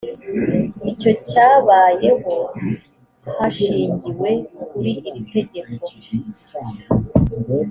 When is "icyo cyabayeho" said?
0.91-2.35